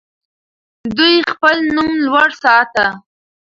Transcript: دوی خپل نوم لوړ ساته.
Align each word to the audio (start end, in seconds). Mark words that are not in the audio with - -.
دوی 0.97 1.15
خپل 1.31 1.55
نوم 1.75 1.91
لوړ 2.07 2.27
ساته. 2.43 2.87